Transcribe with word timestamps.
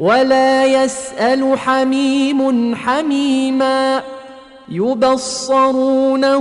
ولا 0.00 0.64
يسأل 0.66 1.58
حميم 1.58 2.74
حميما 2.74 4.02
يبصرونهم 4.70 6.40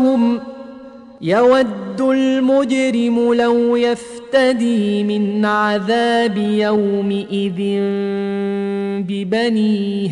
يود 1.22 2.02
المجرم 2.02 3.34
لو 3.34 3.76
يفتدي 3.76 5.04
من 5.04 5.46
عذاب 5.46 6.38
يومئذ 6.38 7.60
ببنيه 9.08 10.10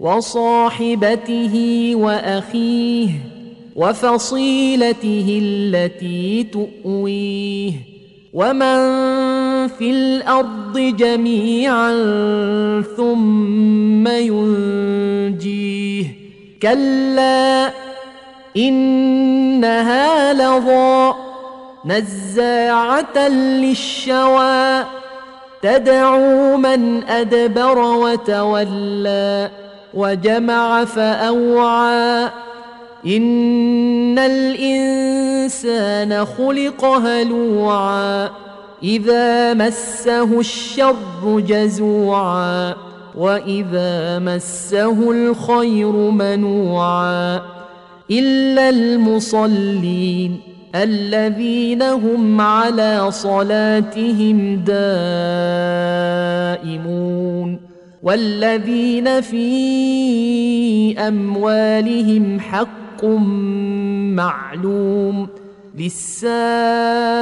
وصاحبته 0.00 1.54
وأخيه 1.94 3.08
وفصيلته 3.76 5.40
التي 5.42 6.46
تؤويه 6.52 7.72
ومن 8.32 9.31
في 9.68 9.90
الأرض 9.90 10.78
جميعا 10.78 11.92
ثم 12.96 14.08
ينجيه. 14.08 16.06
كلا 16.62 17.70
إنها 18.56 20.32
لظى 20.32 21.14
نزاعة 21.84 23.28
للشوى. 23.28 24.84
تدعو 25.62 26.56
من 26.56 27.04
أدبر 27.04 27.78
وتولى 27.78 29.50
وجمع 29.94 30.84
فأوعى. 30.84 32.28
إن 33.06 34.18
الإنسان 34.18 36.24
خلق 36.24 36.84
هلوعا. 36.84 38.30
إذا 38.84 39.54
مسه 39.54 40.40
الشر 40.40 41.40
جزوعا 41.46 42.74
وإذا 43.16 44.18
مسه 44.18 45.10
الخير 45.10 45.92
منوعا 45.92 47.42
إلا 48.10 48.68
المصلين 48.68 50.40
الذين 50.74 51.82
هم 51.82 52.40
على 52.40 53.10
صلاتهم 53.10 54.56
دائمون 54.66 54.92
والذين 58.02 59.20
في 59.20 60.98
أموالهم 60.98 62.40
حق 62.40 63.04
معلوم 64.14 65.28
للسائل 65.78 67.21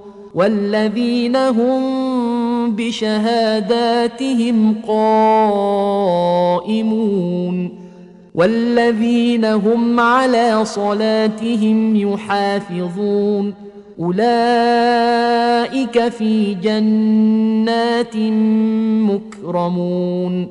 والذين 0.33 1.35
هم 1.35 2.75
بشهاداتهم 2.75 4.75
قائمون 4.87 6.51
والذين 8.35 9.45
هم 9.45 9.99
على 9.99 10.65
صلاتهم 10.65 11.95
يحافظون 11.95 13.53
أولئك 13.99 14.39
في 16.09 16.53
جنات 16.53 18.15
مكرمون 19.11 20.47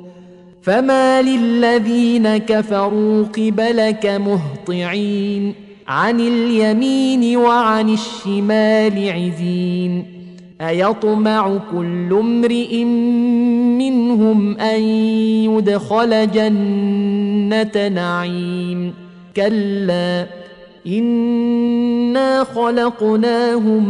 فما 0.62 1.22
للذين 1.22 2.36
كفروا 2.36 3.24
قبلك 3.24 4.06
مهطعين 4.06 5.69
عن 5.90 6.20
اليمين 6.20 7.36
وعن 7.36 7.88
الشمال 7.88 9.10
عزين 9.10 10.04
أيطمع 10.60 11.58
كل 11.72 12.16
امرئ 12.20 12.84
منهم 12.84 14.58
أن 14.58 14.80
يدخل 15.50 16.30
جنة 16.30 17.88
نعيم. 17.88 18.94
كلا 19.36 20.26
إنا 20.86 22.44
خلقناهم 22.44 23.88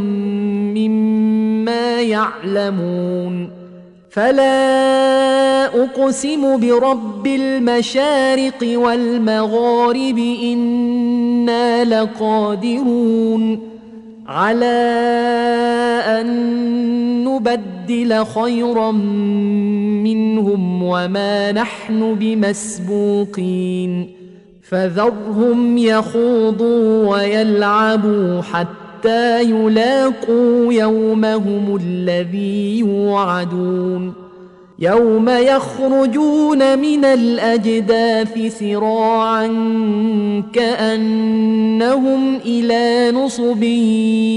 مما 0.75 2.00
يعلمون. 2.00 3.59
فلا 4.10 5.66
اقسم 5.82 6.60
برب 6.60 7.26
المشارق 7.26 8.59
والمغارب 8.62 10.19
أنا 10.43 11.84
لقادرون 11.84 13.60
على 14.26 14.66
ان 16.06 17.24
نبدل 17.24 18.24
خيرا 18.24 18.91
منهم 20.03 20.83
وما 20.83 21.53
نحن 21.53 22.15
بمسبوقين 22.15 24.10
فذرهم 24.62 25.78
يخوضوا 25.78 27.09
ويلعبوا 27.09 28.41
حتى 29.00 29.42
يلاقوا 29.42 30.72
يومهم 30.72 31.78
الذي 31.82 32.78
يوعدون. 32.78 34.12
يوم 34.78 35.28
يخرجون 35.28 36.78
من 36.78 37.04
الأجداث 37.04 38.58
سراعا 38.58 39.47
كأنهم 40.52 42.36
إلى 42.36 43.12
نصب 43.18 43.62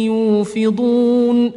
يوفضون. 0.05 1.51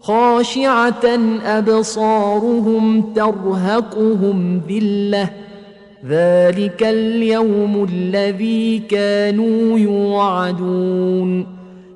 خاشعة 0.00 1.18
أبصارهم 1.44 3.12
ترهقهم 3.16 4.60
ذلة. 4.68 5.30
ذلك 6.08 6.82
اليوم 6.82 7.88
الذي 7.92 8.78
كانوا 8.78 9.78
يوعدون. 9.78 11.57